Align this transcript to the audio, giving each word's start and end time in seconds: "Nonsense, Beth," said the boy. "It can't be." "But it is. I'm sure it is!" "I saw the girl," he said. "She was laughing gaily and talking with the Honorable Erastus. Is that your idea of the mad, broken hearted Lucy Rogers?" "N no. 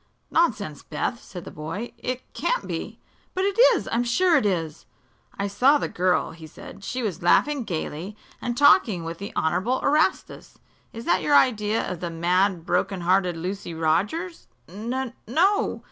"Nonsense, 0.31 0.81
Beth," 0.81 1.21
said 1.21 1.45
the 1.45 1.51
boy. 1.51 1.91
"It 1.99 2.23
can't 2.33 2.65
be." 2.65 2.97
"But 3.35 3.43
it 3.45 3.59
is. 3.75 3.87
I'm 3.91 4.03
sure 4.03 4.35
it 4.35 4.47
is!" 4.47 4.87
"I 5.37 5.45
saw 5.45 5.77
the 5.77 5.87
girl," 5.87 6.31
he 6.31 6.47
said. 6.47 6.83
"She 6.83 7.03
was 7.03 7.21
laughing 7.21 7.65
gaily 7.65 8.17
and 8.41 8.57
talking 8.57 9.03
with 9.03 9.19
the 9.19 9.31
Honorable 9.35 9.79
Erastus. 9.81 10.57
Is 10.91 11.05
that 11.05 11.21
your 11.21 11.35
idea 11.35 11.87
of 11.87 11.99
the 11.99 12.09
mad, 12.09 12.65
broken 12.65 13.01
hearted 13.01 13.37
Lucy 13.37 13.75
Rogers?" 13.75 14.47
"N 14.67 15.13
no. 15.27 15.79